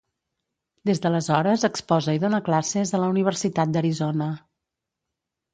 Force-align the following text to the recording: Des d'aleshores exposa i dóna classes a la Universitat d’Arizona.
Des 0.89 1.01
d'aleshores 1.03 1.67
exposa 1.69 2.17
i 2.19 2.21
dóna 2.25 2.41
classes 2.47 2.95
a 2.99 3.03
la 3.05 3.13
Universitat 3.13 3.77
d’Arizona. 3.77 4.31